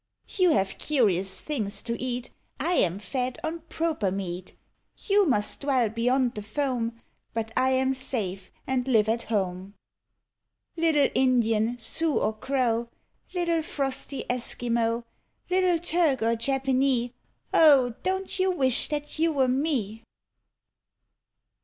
[0.35, 4.55] You have curious things to eat, 1 am fed on projier meat;
[5.05, 6.99] You must dwell beyond the foam,
[7.35, 9.75] But I am safe and live at home.
[10.75, 12.89] Little Indian, Sioux or Crow,
[13.35, 15.03] Little frostv Eskimo,
[15.51, 17.13] Little Turk or Japanee,
[17.53, 17.93] O!
[18.01, 20.03] don't you wish that you were me?